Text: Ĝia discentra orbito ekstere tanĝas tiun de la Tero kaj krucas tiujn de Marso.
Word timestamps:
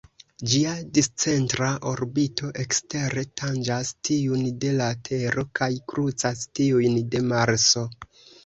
Ĝia 0.51 0.69
discentra 0.97 1.67
orbito 1.91 2.49
ekstere 2.63 3.25
tanĝas 3.41 3.93
tiun 4.09 4.49
de 4.65 4.73
la 4.81 4.89
Tero 5.11 5.47
kaj 5.61 5.71
krucas 5.93 6.45
tiujn 6.61 6.97
de 7.15 7.27
Marso. 7.31 7.89